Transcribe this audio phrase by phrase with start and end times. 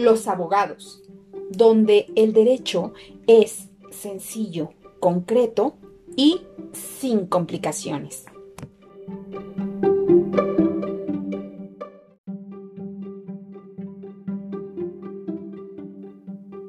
[0.00, 1.02] los abogados,
[1.50, 2.92] donde el derecho
[3.26, 5.74] es sencillo, concreto
[6.16, 6.42] y
[6.72, 8.26] sin complicaciones.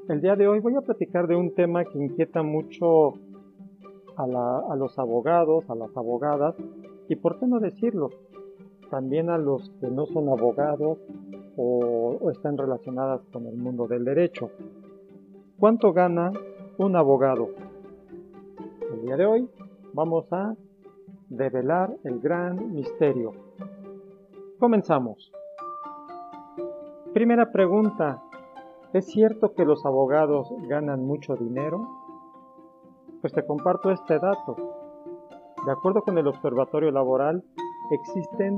[0.08, 3.14] El día de hoy voy a platicar de un tema que inquieta mucho
[4.18, 6.56] a, los abogados, a las abogadas
[7.08, 8.10] y por qué no decirlo,
[8.90, 11.00] también a los que no son abogados
[11.58, 14.52] o, están relacionadas con el mundo del derecho.
[15.60, 16.32] ¿Cuánto gana
[16.78, 17.50] un abogado?
[18.94, 19.50] El día de hoy
[19.94, 20.56] vamos a
[21.30, 23.34] develar el gran misterio.
[24.60, 25.32] Comenzamos.
[27.14, 28.22] Primera pregunta.
[28.94, 31.88] ¿Es cierto que los abogados ganan mucho dinero?
[33.22, 34.56] Pues te comparto este dato.
[35.66, 37.44] De acuerdo con el Observatorio Laboral,
[37.92, 38.58] existen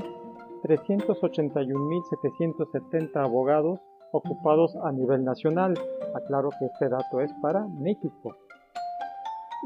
[0.64, 3.82] 381.770 abogados
[4.12, 5.74] ocupados a nivel nacional.
[6.14, 8.36] Aclaro que este dato es para México.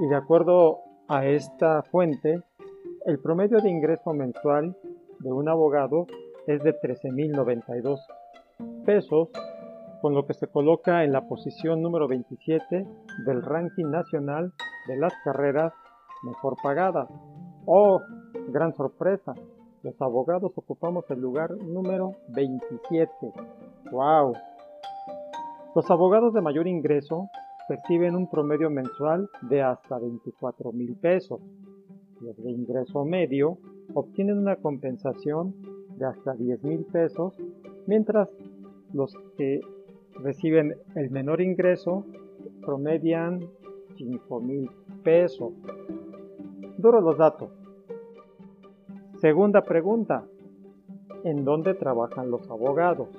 [0.01, 2.41] Y de acuerdo a esta fuente,
[3.05, 4.75] el promedio de ingreso mensual
[5.19, 6.07] de un abogado
[6.47, 7.99] es de 13.092
[8.85, 9.29] pesos,
[10.01, 12.87] con lo que se coloca en la posición número 27
[13.25, 14.53] del ranking nacional
[14.87, 15.73] de las carreras
[16.23, 17.09] mejor pagadas.
[17.65, 17.99] ¡Oh!
[18.49, 19.33] Gran sorpresa.
[19.83, 23.09] Los abogados ocupamos el lugar número 27.
[23.91, 24.33] ¡Wow!
[25.75, 27.29] Los abogados de mayor ingreso
[27.67, 31.39] perciben un promedio mensual de hasta 24 mil pesos.
[32.21, 33.59] Los de ingreso medio
[33.93, 35.53] obtienen una compensación
[35.97, 37.35] de hasta 10 mil pesos,
[37.85, 38.29] mientras
[38.93, 39.61] los que
[40.23, 42.03] reciben el menor ingreso
[42.61, 43.47] promedian
[43.97, 44.69] 5 mil
[45.03, 45.53] pesos.
[46.77, 47.49] Duro los datos.
[49.19, 50.25] Segunda pregunta.
[51.23, 53.09] ¿En dónde trabajan los abogados?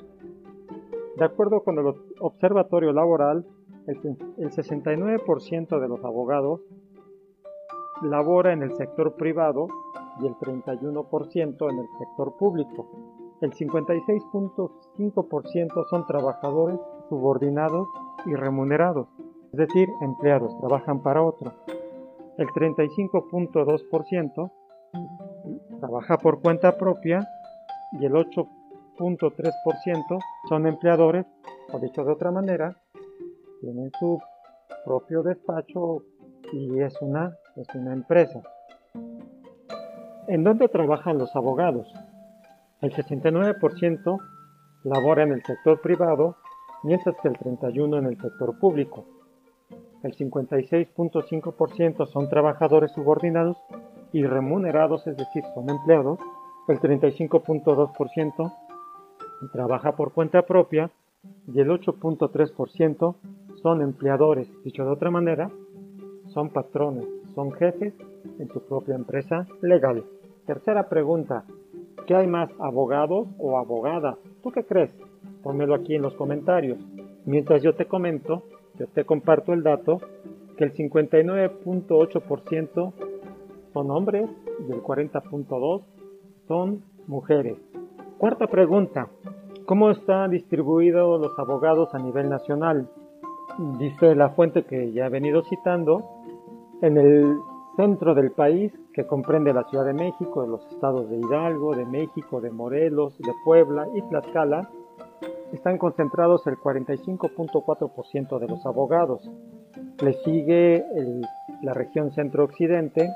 [1.16, 3.44] De acuerdo con el Observatorio Laboral,
[3.88, 6.60] el, 69% de los abogados
[8.02, 9.66] labora en el sector privado
[10.20, 12.86] y el 31% en el sector público.
[13.40, 17.88] El 56.5% son trabajadores subordinados
[18.24, 19.08] y remunerados,
[19.52, 21.54] es decir, empleados, trabajan para otro.
[22.36, 24.52] El 35.2%
[25.80, 27.28] trabaja por cuenta propia
[27.92, 30.18] y el 8.3%
[30.48, 31.24] son empleadores,
[31.72, 32.76] o dicho de otra manera,
[33.60, 34.20] tienen su
[34.84, 36.02] propio despacho
[36.52, 38.42] y es una, es una empresa.
[40.26, 41.92] ¿En dónde trabajan los abogados?
[42.80, 44.18] El 69%
[44.84, 46.36] labora en el sector privado,
[46.82, 49.06] mientras que el 31% en el sector público.
[50.02, 53.56] El 56.5% son trabajadores subordinados
[54.12, 56.18] y remunerados, es decir, son empleados.
[56.68, 58.52] El 35.2%
[59.52, 60.90] trabaja por cuenta propia
[61.52, 63.14] y el 8.3%
[63.62, 64.48] son empleadores.
[64.64, 65.50] Dicho de otra manera,
[66.28, 67.94] son patrones, son jefes
[68.38, 70.04] en su propia empresa legal.
[70.46, 71.44] Tercera pregunta,
[72.06, 74.16] ¿qué hay más, abogados o abogadas?
[74.42, 74.90] ¿Tú qué crees?
[75.42, 76.78] Pónmelo aquí en los comentarios.
[77.24, 78.42] Mientras yo te comento,
[78.78, 80.00] yo te comparto el dato
[80.56, 83.07] que el 59.8%
[83.72, 84.28] son hombres
[84.68, 85.82] y el 40.2%
[86.46, 87.58] son mujeres.
[88.18, 89.08] Cuarta pregunta,
[89.66, 92.88] ¿cómo están distribuidos los abogados a nivel nacional?
[93.78, 96.04] dice la fuente que ya he venido citando,
[96.80, 97.36] en el
[97.76, 102.40] centro del país, que comprende la Ciudad de México, los estados de Hidalgo, de México,
[102.40, 104.68] de Morelos, de Puebla y Tlaxcala,
[105.52, 109.28] están concentrados el 45.4% de los abogados.
[110.02, 110.84] Le sigue
[111.62, 113.08] la región centro-occidente,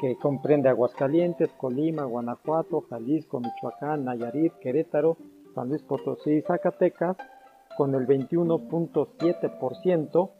[0.00, 5.16] que comprende Aguascalientes, Colima, Guanajuato, Jalisco, Michoacán, Nayarit, Querétaro,
[5.54, 7.16] San Luis Potosí y Zacatecas,
[7.76, 10.30] con el 21.7%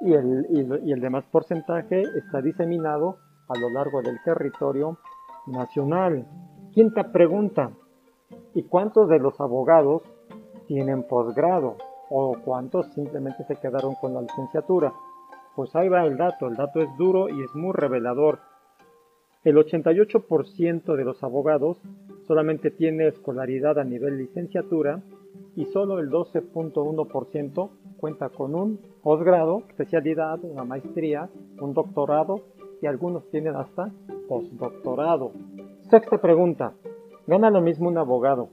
[0.00, 4.98] y el, y, el demás porcentaje está diseminado a lo largo del territorio
[5.46, 6.26] nacional.
[6.72, 7.70] Quinta pregunta,
[8.54, 10.02] ¿y cuántos de los abogados
[10.66, 11.76] tienen posgrado?
[12.10, 14.92] ¿O cuántos simplemente se quedaron con la licenciatura?
[15.56, 18.40] Pues ahí va el dato, el dato es duro y es muy revelador.
[19.44, 21.76] El 88% de los abogados
[22.26, 25.02] solamente tiene escolaridad a nivel licenciatura
[25.54, 31.28] y solo el 12.1% cuenta con un posgrado, especialidad, una maestría,
[31.60, 32.40] un doctorado
[32.80, 33.92] y algunos tienen hasta
[34.28, 35.32] postdoctorado.
[35.90, 36.72] Sexta pregunta.
[37.26, 38.48] ¿Gana lo mismo un abogado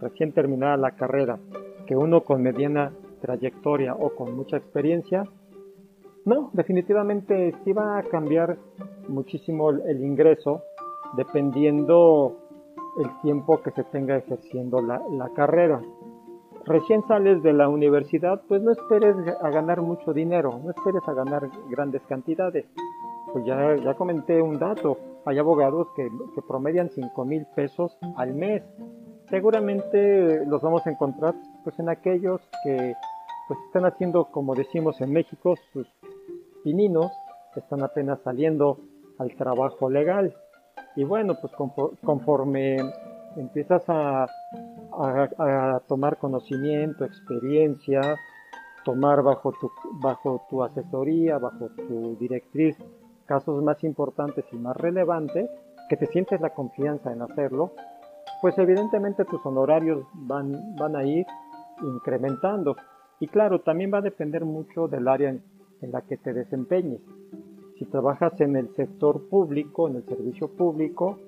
[0.00, 1.38] recién terminada la carrera
[1.86, 5.24] que uno con mediana trayectoria o con mucha experiencia?
[6.28, 8.58] No, definitivamente sí va a cambiar
[9.08, 10.62] muchísimo el ingreso
[11.16, 12.36] dependiendo
[12.98, 15.80] el tiempo que se tenga ejerciendo la, carrera.
[16.66, 21.14] recién sales de la universidad, pues no esperes a ganar mucho dinero, no esperes a
[21.14, 22.66] ganar grandes cantidades.
[23.32, 28.34] Pues ya, ya comenté un dato, hay abogados que, que promedian 5 mil pesos al
[28.34, 28.62] mes.
[29.30, 31.34] Seguramente los vamos a encontrar
[31.64, 32.92] pues en aquellos que
[33.48, 35.88] pues están haciendo, como decimos en México, sus
[36.62, 37.12] pininos,
[37.56, 38.78] están apenas saliendo
[39.18, 40.34] al trabajo legal.
[40.96, 41.52] Y bueno, pues
[42.02, 42.76] conforme
[43.36, 44.26] empiezas a,
[44.92, 48.00] a, tomar conocimiento, experiencia,
[48.84, 49.70] tomar bajo tu,
[50.00, 52.76] bajo tu asesoría, bajo tu directriz
[53.26, 55.50] casos más importantes y más relevantes,
[55.88, 57.72] que te sientes la confianza en hacerlo,
[58.40, 61.26] pues evidentemente tus honorarios van, van a ir
[61.82, 62.76] incrementando.
[63.20, 65.36] Y claro, también va a depender mucho del área
[65.82, 67.00] en, la que te desempeñes.
[67.78, 71.18] Si trabajas en el sector público, en el servicio público,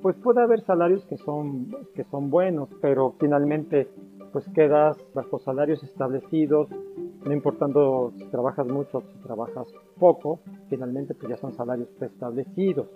[0.00, 3.88] pues puede haber salarios que son, que son buenos, pero finalmente
[4.32, 6.68] pues quedas bajo salarios establecidos,
[7.24, 9.68] no importando si trabajas mucho o si trabajas
[9.98, 12.88] poco, finalmente pues ya son salarios preestablecidos.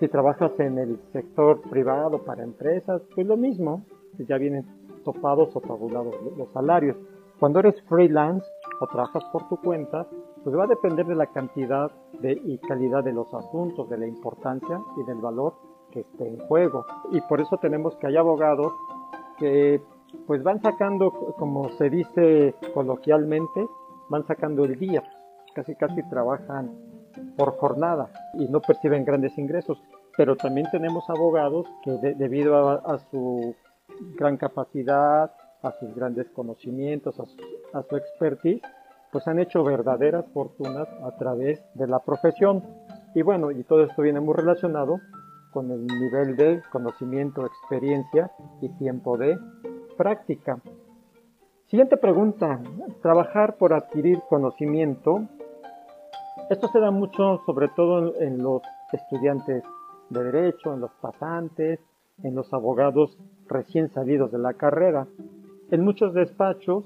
[0.00, 3.84] Si trabajas en el sector privado para empresas, pues lo mismo,
[4.18, 4.64] ya vienen
[5.04, 6.96] topados o tabulados los salarios.
[7.38, 8.46] Cuando eres freelance
[8.80, 10.06] o trabajas por tu cuenta,
[10.42, 11.90] pues va a depender de la cantidad
[12.20, 15.54] de, y calidad de los asuntos, de la importancia y del valor
[15.90, 16.86] que esté en juego.
[17.12, 18.72] Y por eso tenemos que hay abogados
[19.38, 19.82] que
[20.26, 23.66] pues van sacando, como se dice coloquialmente,
[24.08, 25.02] van sacando el día.
[25.54, 26.70] Casi casi trabajan
[27.36, 29.82] por jornada y no perciben grandes ingresos.
[30.16, 33.54] Pero también tenemos abogados que debido a, su
[34.16, 38.62] gran capacidad, a sus grandes conocimientos, a su, expertise,
[39.12, 42.62] pues han hecho verdaderas fortunas a través de la profesión.
[43.14, 45.00] Y bueno, y todo esto viene muy relacionado
[45.52, 48.30] con el nivel de conocimiento, experiencia
[48.60, 49.38] y tiempo de
[49.96, 50.60] práctica.
[51.66, 52.60] Siguiente pregunta.
[53.02, 55.28] Trabajar por adquirir conocimiento.
[56.48, 58.62] Esto se da mucho sobre todo en los
[58.92, 59.62] estudiantes
[60.08, 61.80] de derecho, en los pasantes,
[62.22, 63.16] en los abogados
[63.46, 65.06] recién salidos de la carrera.
[65.70, 66.84] En muchos despachos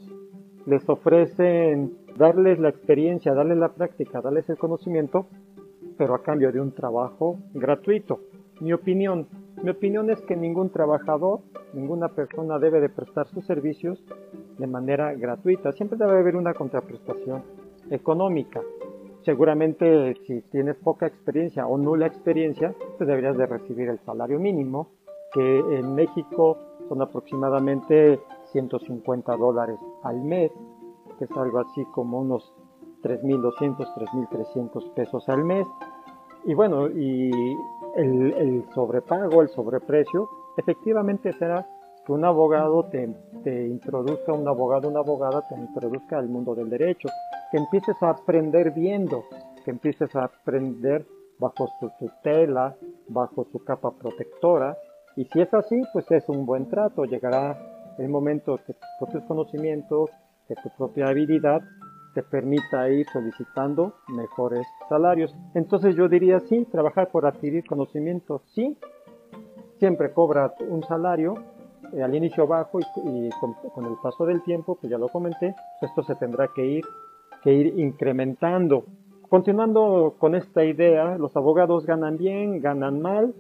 [0.66, 5.26] les ofrecen darles la experiencia, darles la práctica, darles el conocimiento,
[5.96, 8.20] pero a cambio de un trabajo gratuito.
[8.60, 9.26] Mi opinión,
[9.62, 11.40] mi opinión es que ningún trabajador,
[11.72, 14.04] ninguna persona debe de prestar sus servicios
[14.58, 15.72] de manera gratuita.
[15.72, 17.42] Siempre debe haber una contraprestación
[17.88, 18.60] económica.
[19.22, 24.90] Seguramente si tienes poca experiencia o nula experiencia, pues deberías de recibir el salario mínimo,
[25.32, 26.58] que en México
[26.88, 28.20] son aproximadamente
[28.54, 30.52] 150 dólares al mes,
[31.18, 32.54] que es algo así como unos
[33.02, 35.66] 3.200, 3.300 pesos al mes.
[36.44, 37.30] Y bueno, y
[37.96, 41.66] el, sobrepago, el sobreprecio, efectivamente será
[42.06, 43.08] que un abogado te,
[43.42, 47.08] te introduzca, un abogado, una abogada te introduzca al mundo del derecho,
[47.50, 49.24] que empieces a aprender viendo,
[49.64, 51.06] que empieces a aprender
[51.38, 52.76] bajo su tutela,
[53.08, 54.76] bajo su capa protectora,
[55.16, 57.56] y si es así, pues es un buen trato, llegará
[57.99, 60.11] el momento que tus propios conocimientos,
[60.49, 61.62] que tu propia habilidad
[62.14, 65.35] te permita ir solicitando mejores salarios.
[65.55, 68.79] Entonces yo diría sí, trabajar por adquirir conocimiento, sí,
[69.79, 71.35] siempre cobra un salario
[71.93, 73.31] eh, al inicio bajo y,
[73.74, 76.84] con, el paso del tiempo, pues ya lo comenté, esto se tendrá que ir,
[77.43, 78.84] que ir incrementando.
[79.29, 83.34] Continuando con esta idea, los abogados ganan bien, ganan mal,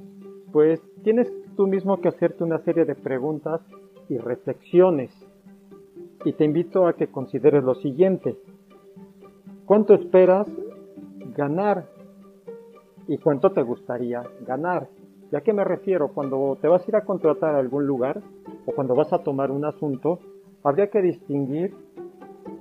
[0.52, 3.60] pues tienes tú mismo que hacerte una serie de preguntas
[4.08, 5.10] y reflexiones.
[6.24, 8.36] Y te invito a que consideres lo siguiente.
[9.66, 10.48] ¿Cuánto esperas
[11.36, 11.86] ganar?
[13.06, 14.88] ¿Y cuánto te gustaría ganar?
[15.30, 16.08] ¿Y a qué me refiero?
[16.08, 18.22] Cuando te vas a ir a contratar a algún lugar
[18.66, 20.18] o cuando vas a tomar un asunto,
[20.62, 21.74] habría que distinguir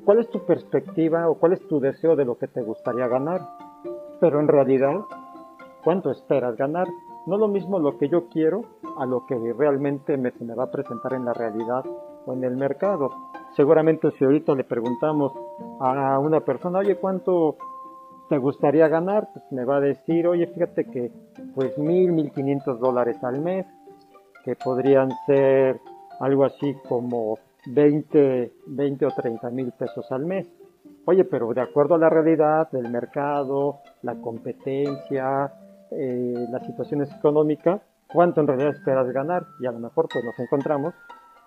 [0.05, 3.41] cuál es tu perspectiva o cuál es tu deseo de lo que te gustaría ganar.
[4.19, 5.01] Pero en realidad,
[5.83, 6.87] ¿cuánto esperas ganar?
[7.25, 8.63] No lo mismo lo que yo quiero
[8.97, 11.85] a lo que realmente me, se me va a presentar en la realidad
[12.25, 13.09] o en el mercado.
[13.55, 15.31] Seguramente si ahorita le preguntamos
[15.79, 17.57] a una persona, oye, ¿cuánto
[18.29, 19.29] te gustaría ganar?
[19.33, 21.11] Pues me va a decir, oye, fíjate que
[21.55, 23.65] pues mil, mil quinientos dólares al mes,
[24.43, 25.79] que podrían ser
[26.19, 27.37] algo así como
[27.67, 30.47] 20, 20 o 30 mil pesos al mes.
[31.05, 35.51] Oye, pero de acuerdo a la realidad del mercado, la competencia,
[35.97, 37.81] eh, las situaciones económicas,
[38.11, 39.45] ¿cuánto en realidad esperas ganar?
[39.59, 40.93] Y a lo mejor pues nos encontramos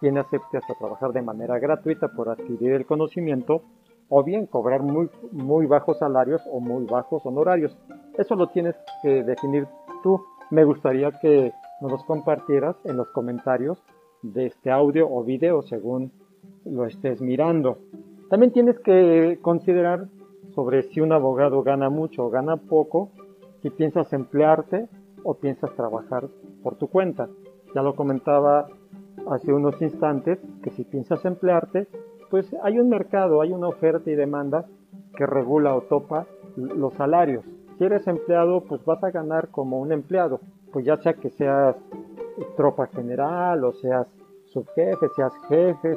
[0.01, 3.63] quien acepte hasta trabajar de manera gratuita por adquirir el conocimiento
[4.09, 7.77] o bien cobrar muy, muy bajos salarios o muy bajos honorarios.
[8.17, 9.67] Eso lo tienes que definir
[10.03, 10.23] tú.
[10.51, 13.83] Me gustaría que nos los compartieras en los comentarios
[14.23, 16.13] de este audio o video según,
[16.65, 17.79] lo estés mirando.
[18.31, 20.09] También tienes que considerar
[20.55, 23.11] sobre si un abogado gana mucho o gana poco,
[23.67, 24.89] si piensas emplearte
[25.25, 26.29] o piensas trabajar
[26.63, 27.29] por tu cuenta.
[27.75, 28.69] Ya lo comentaba
[29.29, 31.89] hace unos instantes que si piensas emplearte,
[32.31, 34.67] pues hay un mercado, hay una oferta y demanda
[35.17, 37.45] que regula o topa los salarios.
[37.77, 40.39] Si eres empleado, pues vas a ganar como un empleado,
[40.73, 41.75] pues ya sea que seas
[42.57, 44.07] tropa general o seas
[44.45, 45.97] subjefe, seas jefe,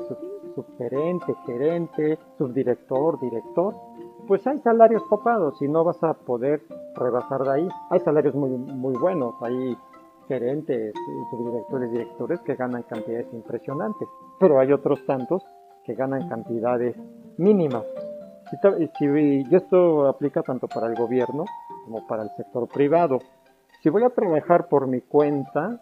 [0.56, 3.76] subgerente, gerente, subdirector, director,
[4.28, 6.62] pues hay salarios topados y no vas a poder
[7.00, 7.70] rebasar de ahí.
[7.90, 9.78] Hay salarios muy, muy buenos, hay
[10.28, 10.94] gerentes,
[11.32, 14.08] subdirectores, directores que ganan cantidades impresionantes,
[14.40, 15.44] pero hay otros tantos
[15.84, 16.96] que ganan cantidades
[17.38, 17.84] mínimas.
[19.00, 21.46] y esto aplica tanto para el gobierno
[21.86, 23.20] como para el sector privado.
[23.82, 25.82] Si voy a trabajar por mi cuenta,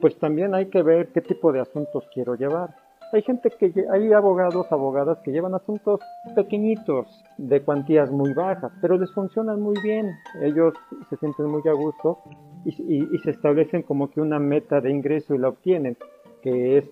[0.00, 2.83] pues también hay que ver qué tipo de asuntos quiero llevar.
[3.12, 6.00] Hay gente que, hay abogados, abogadas que llevan asuntos
[6.34, 7.06] pequeñitos,
[7.38, 10.10] de cuantías muy bajas, pero les funcionan muy bien.
[10.42, 10.74] Ellos
[11.10, 12.18] se sienten muy a gusto
[12.64, 15.96] y, se establecen como que una meta de ingreso y la obtienen,
[16.42, 16.90] que es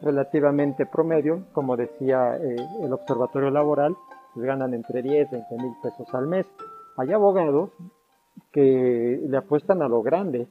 [0.00, 3.96] relativamente promedio, como decía eh, el observatorio laboral,
[4.34, 6.46] pues ganan entre 10 y 20 mil pesos al mes.
[6.96, 7.70] Hay abogados
[8.50, 10.46] que le apuestan a lo grande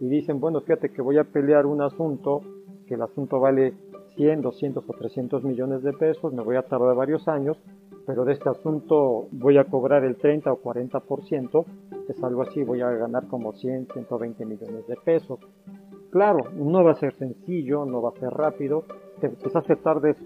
[0.00, 2.42] y dicen, bueno, fíjate que voy a pelear un asunto,
[2.86, 3.74] que el asunto vale
[4.16, 7.58] 100, 200 o 300 millones de pesos, me voy a tardar varios años,
[8.06, 11.64] pero de este asunto voy a cobrar el 30 o 40%,
[12.08, 15.40] es algo así, voy a ganar como 100, 120 millones de pesos.
[16.10, 18.84] Claro, no va a ser sencillo, no va a ser rápido,
[19.42, 20.16] quizás te tardes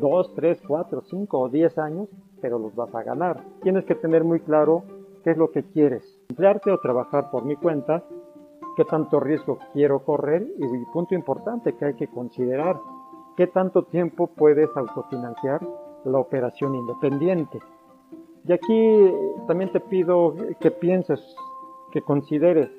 [0.00, 2.08] 2, 3, 4, 5 o 10 años,
[2.40, 3.44] pero los vas a ganar.
[3.62, 4.84] Tienes que tener muy claro
[5.22, 8.04] qué es lo que quieres, emplearte o trabajar por mi cuenta,
[8.76, 12.76] qué tanto riesgo quiero correr y, punto importante que hay que considerar,
[13.36, 15.60] qué tanto tiempo puedes autofinanciar
[16.04, 17.58] la operación independiente.
[18.44, 19.12] Y aquí
[19.46, 21.20] también te pido que pienses,
[21.92, 22.70] que consideres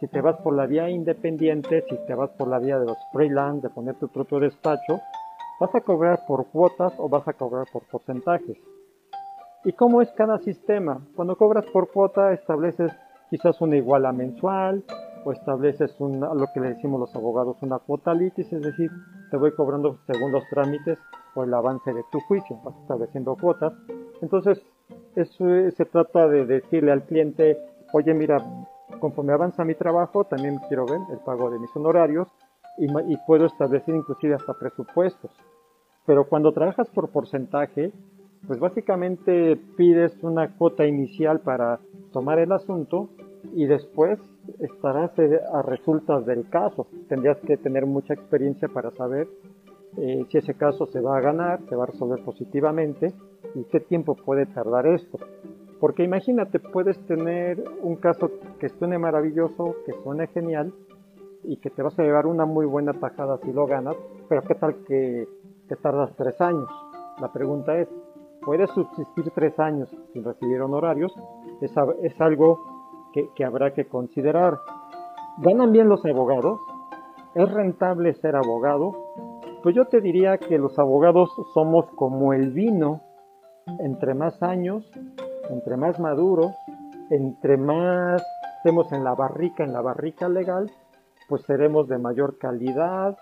[0.00, 2.98] si te vas por la vía independiente, si te vas por la vía de los
[3.12, 5.00] freelance, de poner tu propio despacho,
[5.58, 8.58] ¿vas a cobrar por cuotas o vas a cobrar por porcentajes?
[9.64, 11.00] ¿Y cómo es cada sistema?
[11.16, 12.92] Cuando cobras por cuota estableces
[13.28, 14.84] quizás una iguala mensual
[15.28, 18.90] o estableces una, lo que le decimos los abogados una cuota litis, es decir,
[19.30, 20.98] te voy cobrando según los trámites
[21.34, 23.74] o el avance de tu juicio, vas estableciendo cuotas.
[24.22, 24.58] Entonces,
[25.16, 27.58] eso se trata de decirle al cliente,
[27.92, 28.42] oye, mira,
[29.00, 32.26] conforme avanza mi trabajo, también quiero ver el pago de mis honorarios
[32.78, 35.30] y, y puedo establecer inclusive hasta presupuestos.
[36.06, 37.92] Pero cuando trabajas por porcentaje,
[38.46, 41.80] pues básicamente pides una cuota inicial para
[42.14, 43.10] tomar el asunto
[43.54, 44.18] y después
[44.58, 46.86] estarás eh, a resultas del caso.
[47.08, 49.28] Tendrías que tener mucha experiencia para saber
[49.96, 53.12] eh, si ese caso se va a ganar, se va a resolver positivamente
[53.54, 55.18] y qué tiempo puede tardar esto.
[55.80, 60.72] Porque imagínate, puedes tener un caso que suene maravilloso, que suene genial
[61.44, 63.96] y que te vas a llevar una muy buena tajada si lo ganas,
[64.28, 65.28] pero ¿qué tal que,
[65.68, 66.68] te tardas tres años?
[67.20, 67.88] La pregunta es,
[68.42, 71.12] ¿puedes subsistir tres años sin recibir honorarios?
[71.60, 72.77] Es algo
[73.12, 74.58] que, habrá que considerar.
[75.38, 76.60] ¿Ganan bien los abogados?
[77.34, 78.92] ¿Es rentable ser abogado?
[79.62, 83.02] Pues yo te diría que los abogados somos como el vino.
[83.80, 84.90] Entre más años,
[85.50, 86.52] entre más maduros,
[87.10, 88.22] entre más
[88.56, 90.70] estemos en la barrica, en la barrica legal,
[91.28, 93.16] pues seremos de mayor calidad,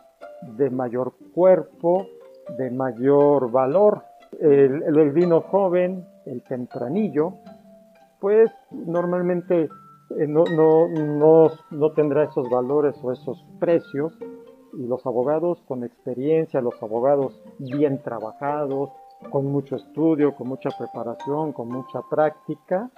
[0.56, 2.06] de mayor cuerpo,
[2.56, 4.02] de mayor valor.
[4.40, 7.34] El, vino joven, el tempranillo,
[8.20, 9.68] pues normalmente
[10.10, 14.16] eh, no, no, no, no tendrá esos valores o esos precios
[14.74, 18.90] y los abogados con experiencia, los abogados bien trabajados,
[19.30, 22.90] con mucho estudio, con mucha preparación, con mucha práctica,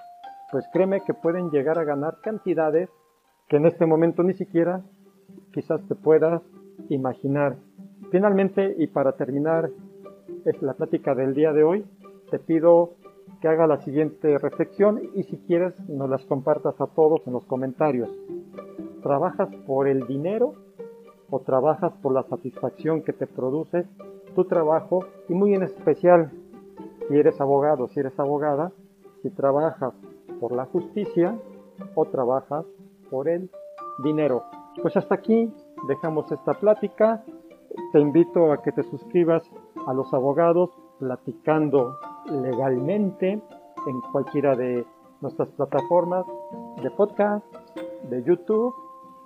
[0.51, 2.89] pues créeme que pueden llegar a ganar cantidades
[3.47, 4.81] que en este momento ni siquiera
[5.53, 6.41] quizás te puedas
[6.89, 7.55] imaginar.
[8.11, 9.69] Finalmente, y para terminar
[10.61, 11.85] la plática del día de hoy,
[12.29, 12.95] te pido
[13.41, 17.45] que haga la siguiente reflexión y si quieres nos las compartas a todos en los
[17.45, 18.09] comentarios.
[19.01, 20.53] ¿Trabajas por el dinero
[21.29, 23.85] o trabajas por la satisfacción que te produce
[24.35, 26.31] tu trabajo y muy en especial
[27.07, 28.71] si eres abogado, si eres abogada,
[29.21, 29.93] si trabajas
[30.39, 31.37] por la justicia
[31.95, 32.65] o trabajas
[33.09, 33.49] por el
[34.03, 34.43] dinero.
[34.81, 35.51] Pues hasta aquí
[35.87, 37.23] dejamos esta plática.
[37.91, 39.43] Te invito a que te suscribas
[39.87, 40.69] a los abogados
[40.99, 41.97] platicando
[42.31, 44.85] legalmente en cualquiera de
[45.21, 46.25] nuestras plataformas
[46.81, 47.45] de podcast,
[48.09, 48.73] de YouTube,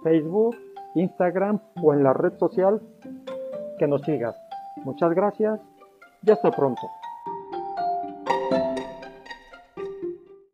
[0.04, 0.56] Facebook
[0.96, 2.82] Instagram o en la red social
[3.80, 4.36] que nos sigas.
[4.84, 5.60] Muchas gracias
[6.24, 6.82] y hasta pronto.